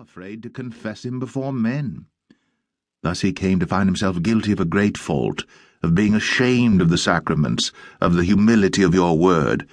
afraid 0.00 0.42
to 0.42 0.48
confess 0.48 1.04
him 1.04 1.20
before 1.20 1.52
men. 1.52 2.06
Thus 3.02 3.20
he 3.20 3.34
came 3.34 3.60
to 3.60 3.66
find 3.66 3.86
himself 3.86 4.22
guilty 4.22 4.50
of 4.50 4.58
a 4.58 4.64
great 4.64 4.96
fault, 4.96 5.44
of 5.82 5.94
being 5.94 6.14
ashamed 6.14 6.80
of 6.80 6.88
the 6.88 6.96
sacraments, 6.96 7.70
of 8.00 8.14
the 8.14 8.24
humility 8.24 8.82
of 8.82 8.94
your 8.94 9.18
word, 9.18 9.68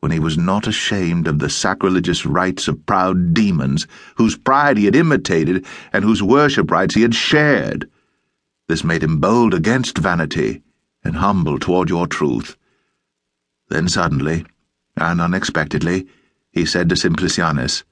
when 0.00 0.10
he 0.10 0.18
was 0.18 0.36
not 0.36 0.66
ashamed 0.66 1.28
of 1.28 1.38
the 1.38 1.48
sacrilegious 1.48 2.26
rites 2.26 2.66
of 2.66 2.84
proud 2.84 3.32
demons, 3.32 3.86
whose 4.16 4.36
pride 4.36 4.76
he 4.76 4.86
had 4.86 4.96
imitated 4.96 5.64
and 5.92 6.02
whose 6.02 6.20
worship 6.20 6.68
rites 6.68 6.96
he 6.96 7.02
had 7.02 7.14
shared. 7.14 7.88
This 8.66 8.82
made 8.82 9.04
him 9.04 9.20
bold 9.20 9.54
against 9.54 9.98
vanity 9.98 10.62
and 11.04 11.14
humble 11.14 11.60
toward 11.60 11.88
your 11.88 12.08
truth. 12.08 12.56
Then 13.68 13.88
suddenly, 13.88 14.44
and 14.96 15.20
unexpectedly, 15.20 16.08
he 16.50 16.66
said 16.66 16.88
to 16.88 16.96
Simplicianus, 16.96 17.84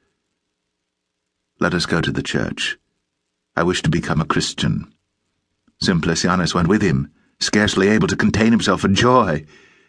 Let 1.60 1.74
us 1.74 1.86
go 1.86 2.00
to 2.00 2.12
the 2.12 2.22
church. 2.22 2.78
I 3.56 3.64
wish 3.64 3.82
to 3.82 3.90
become 3.90 4.20
a 4.20 4.24
Christian. 4.24 4.92
Simplicianus 5.82 6.54
went 6.54 6.68
with 6.68 6.82
him, 6.82 7.10
scarcely 7.40 7.88
able 7.88 8.06
to 8.06 8.14
contain 8.14 8.52
himself 8.52 8.82
for 8.82 8.88
joy. 8.88 9.44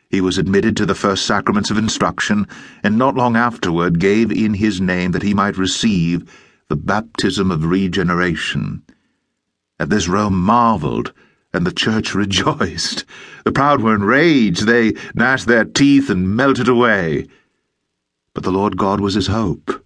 He 0.09 0.19
was 0.19 0.39
admitted 0.39 0.75
to 0.77 0.87
the 0.87 0.95
first 0.95 1.27
sacraments 1.27 1.69
of 1.69 1.77
instruction, 1.77 2.47
and 2.81 2.97
not 2.97 3.13
long 3.13 3.35
afterward 3.35 3.99
gave 3.99 4.31
in 4.31 4.55
his 4.55 4.81
name 4.81 5.11
that 5.11 5.21
he 5.21 5.35
might 5.35 5.59
receive 5.59 6.27
the 6.69 6.75
baptism 6.75 7.51
of 7.51 7.63
regeneration. 7.63 8.81
At 9.79 9.91
this 9.91 10.07
Rome 10.07 10.41
marveled, 10.41 11.13
and 11.53 11.67
the 11.67 11.71
church 11.71 12.15
rejoiced. 12.15 13.05
The 13.43 13.51
proud 13.51 13.81
were 13.81 13.93
enraged, 13.93 14.65
they 14.65 14.93
gnashed 15.13 15.45
their 15.45 15.65
teeth 15.65 16.09
and 16.09 16.35
melted 16.35 16.67
away. 16.67 17.27
But 18.33 18.43
the 18.43 18.51
Lord 18.51 18.75
God 18.75 18.99
was 18.99 19.13
his 19.13 19.27
hope 19.27 19.85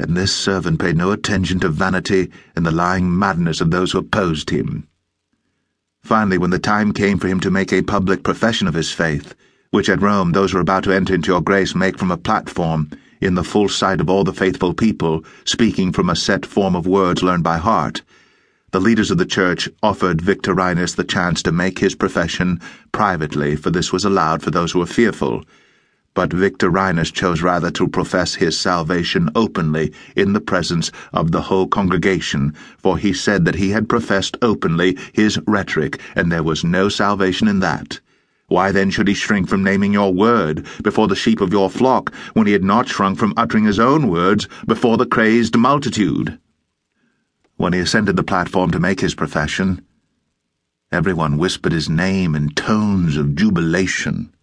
and 0.00 0.16
this 0.16 0.34
servant 0.34 0.80
paid 0.80 0.96
no 0.96 1.12
attention 1.12 1.60
to 1.60 1.68
vanity 1.68 2.30
and 2.56 2.64
the 2.64 2.70
lying 2.70 3.18
madness 3.18 3.60
of 3.60 3.70
those 3.70 3.92
who 3.92 3.98
opposed 3.98 4.50
him. 4.50 4.88
Finally, 6.02 6.38
when 6.38 6.50
the 6.50 6.58
time 6.58 6.92
came 6.92 7.18
for 7.18 7.28
him 7.28 7.38
to 7.40 7.50
make 7.50 7.72
a 7.72 7.82
public 7.82 8.22
profession 8.22 8.66
of 8.66 8.74
his 8.74 8.90
faith, 8.90 9.34
which 9.70 9.88
at 9.88 10.00
Rome 10.00 10.32
those 10.32 10.52
who 10.52 10.58
are 10.58 10.62
about 10.62 10.84
to 10.84 10.92
enter 10.92 11.14
into 11.14 11.30
your 11.30 11.42
grace 11.42 11.74
make 11.74 11.98
from 11.98 12.10
a 12.10 12.16
platform, 12.16 12.90
in 13.20 13.34
the 13.34 13.44
full 13.44 13.68
sight 13.68 14.00
of 14.00 14.08
all 14.08 14.24
the 14.24 14.32
faithful 14.32 14.72
people, 14.72 15.22
speaking 15.44 15.92
from 15.92 16.08
a 16.08 16.16
set 16.16 16.46
form 16.46 16.74
of 16.74 16.86
words 16.86 17.22
learned 17.22 17.44
by 17.44 17.58
heart, 17.58 18.02
the 18.72 18.80
leaders 18.80 19.10
of 19.10 19.18
the 19.18 19.26
church 19.26 19.68
offered 19.82 20.22
Victorinus 20.22 20.94
the 20.94 21.04
chance 21.04 21.42
to 21.42 21.52
make 21.52 21.78
his 21.78 21.94
profession 21.94 22.60
privately, 22.92 23.56
for 23.56 23.70
this 23.70 23.92
was 23.92 24.04
allowed 24.04 24.42
for 24.42 24.50
those 24.50 24.72
who 24.72 24.78
were 24.78 24.86
fearful 24.86 25.44
but 26.20 26.34
Victorinus 26.34 27.10
chose 27.10 27.40
rather 27.40 27.70
to 27.70 27.88
profess 27.88 28.34
his 28.34 28.60
salvation 28.60 29.30
openly 29.34 29.90
in 30.14 30.34
the 30.34 30.40
presence 30.42 30.92
of 31.14 31.32
the 31.32 31.40
whole 31.40 31.66
congregation, 31.66 32.52
for 32.76 32.98
he 32.98 33.10
said 33.10 33.46
that 33.46 33.54
he 33.54 33.70
had 33.70 33.88
professed 33.88 34.36
openly 34.42 34.98
his 35.14 35.40
rhetoric, 35.46 35.98
and 36.14 36.30
there 36.30 36.42
was 36.42 36.62
no 36.62 36.90
salvation 36.90 37.48
in 37.48 37.60
that. 37.60 38.00
Why 38.48 38.70
then 38.70 38.90
should 38.90 39.08
he 39.08 39.14
shrink 39.14 39.48
from 39.48 39.64
naming 39.64 39.94
your 39.94 40.12
word 40.12 40.66
before 40.82 41.08
the 41.08 41.16
sheep 41.16 41.40
of 41.40 41.52
your 41.52 41.70
flock, 41.70 42.14
when 42.34 42.46
he 42.46 42.52
had 42.52 42.64
not 42.64 42.86
shrunk 42.86 43.18
from 43.18 43.32
uttering 43.38 43.64
his 43.64 43.80
own 43.80 44.10
words 44.10 44.46
before 44.66 44.98
the 44.98 45.06
crazed 45.06 45.56
multitude? 45.56 46.38
When 47.56 47.72
he 47.72 47.80
ascended 47.80 48.16
the 48.16 48.22
platform 48.22 48.70
to 48.72 48.78
make 48.78 49.00
his 49.00 49.14
profession, 49.14 49.86
everyone 50.92 51.38
whispered 51.38 51.72
his 51.72 51.88
name 51.88 52.34
in 52.34 52.50
tones 52.50 53.16
of 53.16 53.34
jubilation. 53.34 54.34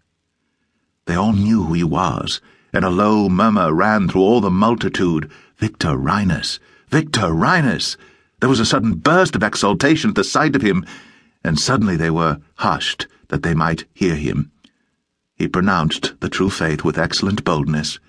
They 1.07 1.15
all 1.15 1.31
knew 1.31 1.63
who 1.63 1.73
he 1.73 1.85
was, 1.85 2.41
and 2.73 2.83
a 2.83 2.89
low 2.89 3.29
murmur 3.29 3.73
ran 3.73 4.09
through 4.09 4.21
all 4.21 4.41
the 4.41 4.51
multitude. 4.51 5.31
Victorinus! 5.57 6.59
Victorinus! 6.89 7.95
There 8.41 8.49
was 8.49 8.59
a 8.59 8.65
sudden 8.65 8.95
burst 8.95 9.33
of 9.33 9.41
exultation 9.41 10.09
at 10.09 10.15
the 10.15 10.25
sight 10.25 10.53
of 10.53 10.61
him, 10.61 10.85
and 11.45 11.57
suddenly 11.57 11.95
they 11.95 12.09
were 12.09 12.39
hushed 12.55 13.07
that 13.29 13.41
they 13.41 13.53
might 13.53 13.85
hear 13.93 14.15
him. 14.15 14.51
He 15.37 15.47
pronounced 15.47 16.13
the 16.19 16.27
true 16.27 16.49
faith 16.49 16.83
with 16.83 16.97
excellent 16.97 17.45
boldness, 17.45 17.99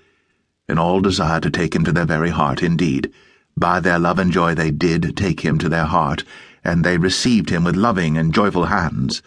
and 0.67 0.77
all 0.77 0.99
desired 0.99 1.43
to 1.43 1.49
take 1.49 1.73
him 1.73 1.85
to 1.85 1.93
their 1.93 2.05
very 2.05 2.31
heart 2.31 2.61
indeed. 2.61 3.13
By 3.55 3.79
their 3.79 3.97
love 3.97 4.19
and 4.19 4.29
joy 4.29 4.55
they 4.55 4.71
did 4.71 5.15
take 5.15 5.39
him 5.39 5.57
to 5.59 5.69
their 5.69 5.85
heart, 5.85 6.25
and 6.65 6.83
they 6.83 6.97
received 6.97 7.49
him 7.49 7.63
with 7.63 7.77
loving 7.77 8.17
and 8.17 8.33
joyful 8.33 8.65
hands. 8.65 9.21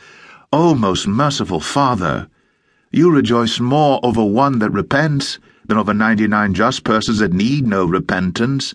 O 0.52 0.74
most 0.74 1.06
merciful 1.06 1.58
Father! 1.58 2.28
You 2.94 3.10
rejoice 3.10 3.58
more 3.58 4.00
over 4.02 4.22
one 4.22 4.58
that 4.58 4.70
repents 4.70 5.38
than 5.64 5.78
over 5.78 5.94
ninety 5.94 6.28
nine 6.28 6.52
just 6.52 6.84
persons 6.84 7.20
that 7.20 7.32
need 7.32 7.66
no 7.66 7.86
repentance. 7.86 8.74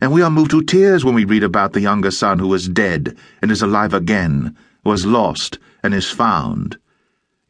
And 0.00 0.12
we 0.12 0.22
are 0.22 0.30
moved 0.30 0.52
to 0.52 0.62
tears 0.62 1.04
when 1.04 1.16
we 1.16 1.24
read 1.24 1.42
about 1.42 1.72
the 1.72 1.80
younger 1.80 2.12
son 2.12 2.38
who 2.38 2.46
was 2.46 2.68
dead 2.68 3.16
and 3.42 3.50
is 3.50 3.60
alive 3.60 3.92
again, 3.92 4.56
was 4.84 5.04
lost 5.04 5.58
and 5.82 5.92
is 5.92 6.08
found. 6.08 6.78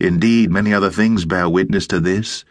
Indeed, 0.01 0.51
many 0.51 0.73
other 0.73 0.91
things 0.91 1.27
bear 1.27 1.47
witness 1.47 1.87
to 1.89 2.01
this. 2.01 2.43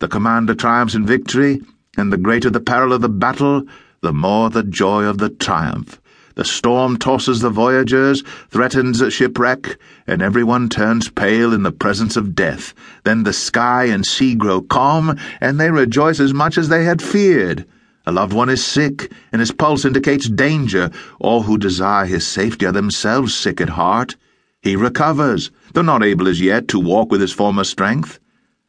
The 0.00 0.08
commander 0.08 0.56
triumphs 0.56 0.96
in 0.96 1.06
victory, 1.06 1.60
and 1.96 2.12
the 2.12 2.16
greater 2.16 2.50
the 2.50 2.58
peril 2.58 2.92
of 2.92 3.00
the 3.00 3.08
battle, 3.08 3.62
the 4.00 4.12
more 4.12 4.50
the 4.50 4.64
joy 4.64 5.04
of 5.04 5.18
the 5.18 5.30
triumph. 5.30 6.00
The 6.36 6.44
storm 6.44 6.96
tosses 6.96 7.40
the 7.40 7.50
voyagers, 7.50 8.24
threatens 8.50 9.00
a 9.00 9.10
shipwreck, 9.10 9.78
and 10.06 10.20
everyone 10.20 10.68
turns 10.68 11.08
pale 11.08 11.52
in 11.52 11.62
the 11.62 11.70
presence 11.70 12.16
of 12.16 12.34
death. 12.34 12.74
Then 13.04 13.22
the 13.22 13.32
sky 13.32 13.84
and 13.84 14.04
sea 14.04 14.34
grow 14.34 14.60
calm, 14.60 15.16
and 15.40 15.60
they 15.60 15.70
rejoice 15.70 16.18
as 16.18 16.34
much 16.34 16.58
as 16.58 16.68
they 16.68 16.84
had 16.84 17.00
feared. 17.00 17.66
A 18.04 18.10
loved 18.12 18.32
one 18.32 18.50
is 18.50 18.64
sick, 18.64 19.12
and 19.32 19.38
his 19.38 19.52
pulse 19.52 19.84
indicates 19.84 20.28
danger. 20.28 20.90
All 21.20 21.44
who 21.44 21.56
desire 21.56 22.04
his 22.04 22.26
safety 22.26 22.66
are 22.66 22.72
themselves 22.72 23.32
sick 23.32 23.60
at 23.60 23.70
heart. 23.70 24.16
He 24.60 24.74
recovers, 24.74 25.52
though 25.72 25.82
not 25.82 26.02
able 26.02 26.26
as 26.26 26.40
yet 26.40 26.66
to 26.68 26.80
walk 26.80 27.12
with 27.12 27.20
his 27.20 27.32
former 27.32 27.64
strength. 27.64 28.18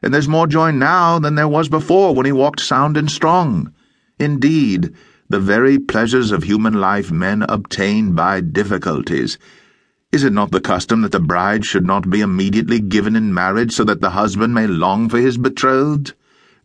And 0.03 0.13
there's 0.13 0.27
more 0.27 0.45
joy 0.45 0.69
now 0.69 1.17
than 1.17 1.33
there 1.33 1.47
was 1.47 1.67
before 1.67 2.13
when 2.13 2.27
he 2.27 2.31
walked 2.31 2.59
sound 2.59 2.95
and 2.95 3.09
strong. 3.09 3.73
Indeed, 4.19 4.93
the 5.27 5.39
very 5.39 5.79
pleasures 5.79 6.31
of 6.31 6.43
human 6.43 6.73
life 6.73 7.11
men 7.11 7.43
obtain 7.49 8.13
by 8.13 8.41
difficulties. 8.41 9.37
Is 10.11 10.23
it 10.23 10.33
not 10.33 10.51
the 10.51 10.61
custom 10.61 11.01
that 11.01 11.11
the 11.11 11.19
bride 11.19 11.65
should 11.65 11.85
not 11.85 12.09
be 12.09 12.21
immediately 12.21 12.79
given 12.79 13.15
in 13.15 13.33
marriage 13.33 13.73
so 13.73 13.83
that 13.85 14.01
the 14.01 14.11
husband 14.11 14.53
may 14.53 14.67
long 14.67 15.09
for 15.09 15.17
his 15.17 15.37
betrothed? 15.37 16.13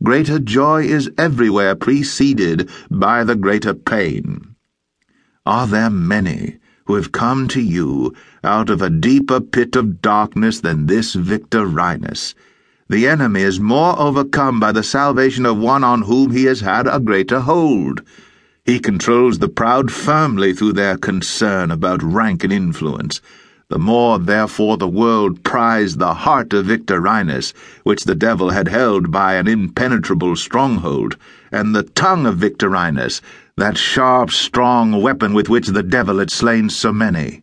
Greater 0.02 0.38
joy 0.38 0.82
is 0.82 1.10
everywhere 1.18 1.74
preceded 1.74 2.68
by 2.90 3.24
the 3.24 3.34
greater 3.34 3.74
pain. 3.74 4.54
Are 5.46 5.66
there 5.66 5.90
many 5.90 6.58
who 6.84 6.94
have 6.94 7.12
come 7.12 7.48
to 7.48 7.60
you 7.60 8.14
out 8.44 8.68
of 8.68 8.82
a 8.82 8.90
deeper 8.90 9.40
pit 9.40 9.74
of 9.74 10.02
darkness 10.02 10.60
than 10.60 10.86
this 10.86 11.14
Victorinus? 11.14 12.34
The 12.88 13.08
enemy 13.08 13.42
is 13.42 13.58
more 13.58 13.98
overcome 13.98 14.60
by 14.60 14.72
the 14.72 14.82
salvation 14.82 15.46
of 15.46 15.56
one 15.56 15.82
on 15.82 16.02
whom 16.02 16.32
he 16.32 16.44
has 16.44 16.60
had 16.60 16.86
a 16.86 17.00
greater 17.00 17.40
hold. 17.40 18.02
He 18.64 18.78
controls 18.78 19.38
the 19.38 19.48
proud 19.48 19.90
firmly 19.90 20.52
through 20.52 20.74
their 20.74 20.98
concern 20.98 21.70
about 21.70 22.02
rank 22.02 22.44
and 22.44 22.52
influence. 22.52 23.20
The 23.68 23.78
more, 23.78 24.18
therefore, 24.18 24.76
the 24.76 24.88
world 24.88 25.42
prized 25.44 25.98
the 25.98 26.12
heart 26.12 26.52
of 26.52 26.66
Victorinus, 26.66 27.54
which 27.84 28.04
the 28.04 28.14
devil 28.14 28.50
had 28.50 28.68
held 28.68 29.10
by 29.10 29.34
an 29.34 29.48
impenetrable 29.48 30.36
stronghold, 30.36 31.16
and 31.50 31.74
the 31.74 31.84
tongue 31.84 32.26
of 32.26 32.36
Victorinus, 32.36 33.22
that 33.56 33.78
sharp, 33.78 34.30
strong 34.30 35.00
weapon 35.00 35.34
with 35.34 35.48
which 35.48 35.68
the 35.68 35.82
devil 35.82 36.18
had 36.18 36.30
slain 36.30 36.68
so 36.68 36.92
many. 36.92 37.42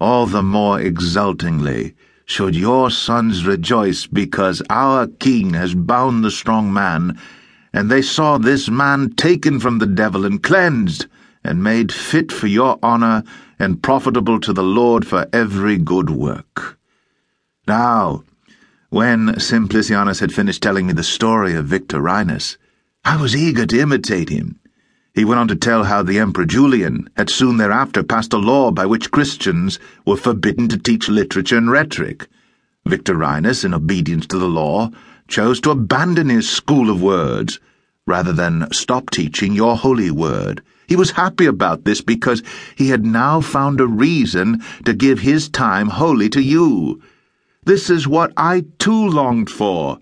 All 0.00 0.26
the 0.26 0.42
more 0.42 0.80
exultingly 0.80 1.94
should 2.26 2.56
your 2.56 2.90
sons 2.90 3.46
rejoice 3.46 4.06
because 4.06 4.60
our 4.68 5.06
king 5.06 5.54
has 5.54 5.74
bound 5.74 6.24
the 6.24 6.30
strong 6.30 6.72
man 6.72 7.18
and 7.76 7.90
they 7.90 8.00
saw 8.00 8.38
this 8.38 8.70
man 8.70 9.10
taken 9.16 9.60
from 9.60 9.76
the 9.76 9.86
devil 9.86 10.24
and 10.24 10.42
cleansed, 10.42 11.04
and 11.44 11.62
made 11.62 11.92
fit 11.92 12.32
for 12.32 12.46
your 12.46 12.78
honour, 12.82 13.22
and 13.58 13.82
profitable 13.82 14.40
to 14.40 14.54
the 14.54 14.62
Lord 14.62 15.06
for 15.06 15.26
every 15.30 15.76
good 15.76 16.08
work. 16.08 16.78
Now, 17.68 18.24
when 18.88 19.34
Simplicianus 19.38 20.20
had 20.20 20.32
finished 20.32 20.62
telling 20.62 20.86
me 20.86 20.94
the 20.94 21.04
story 21.04 21.54
of 21.54 21.66
Victorinus, 21.66 22.56
I 23.04 23.20
was 23.20 23.36
eager 23.36 23.66
to 23.66 23.80
imitate 23.80 24.30
him. 24.30 24.58
He 25.14 25.26
went 25.26 25.40
on 25.40 25.48
to 25.48 25.54
tell 25.54 25.84
how 25.84 26.02
the 26.02 26.18
Emperor 26.18 26.46
Julian 26.46 27.10
had 27.14 27.28
soon 27.28 27.58
thereafter 27.58 28.02
passed 28.02 28.32
a 28.32 28.38
law 28.38 28.70
by 28.70 28.86
which 28.86 29.10
Christians 29.10 29.78
were 30.06 30.16
forbidden 30.16 30.68
to 30.68 30.78
teach 30.78 31.10
literature 31.10 31.58
and 31.58 31.70
rhetoric. 31.70 32.26
Victorinus, 32.86 33.64
in 33.64 33.74
obedience 33.74 34.26
to 34.28 34.38
the 34.38 34.48
law, 34.48 34.90
chose 35.28 35.60
to 35.60 35.70
abandon 35.70 36.28
his 36.28 36.48
school 36.48 36.90
of 36.90 37.02
words 37.02 37.60
rather 38.06 38.32
than 38.32 38.70
stop 38.72 39.10
teaching 39.10 39.52
your 39.52 39.76
holy 39.76 40.10
word. 40.10 40.62
He 40.86 40.96
was 40.96 41.10
happy 41.10 41.46
about 41.46 41.84
this 41.84 42.00
because 42.00 42.42
he 42.76 42.88
had 42.88 43.04
now 43.04 43.40
found 43.40 43.80
a 43.80 43.86
reason 43.86 44.62
to 44.84 44.94
give 44.94 45.20
his 45.20 45.48
time 45.48 45.88
wholly 45.88 46.28
to 46.30 46.40
you. 46.40 47.02
This 47.64 47.90
is 47.90 48.06
what 48.06 48.32
I 48.36 48.64
too 48.78 49.08
longed 49.08 49.50
for. 49.50 49.98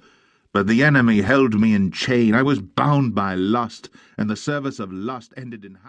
But 0.52 0.66
the 0.66 0.84
enemy 0.84 1.22
held 1.22 1.58
me 1.58 1.74
in 1.74 1.90
chain. 1.90 2.34
I 2.34 2.42
was 2.42 2.60
bound 2.60 3.14
by 3.14 3.34
lust, 3.34 3.90
and 4.16 4.30
the 4.30 4.36
service 4.36 4.78
of 4.78 4.92
lust 4.92 5.32
ended 5.36 5.64
in 5.64 5.74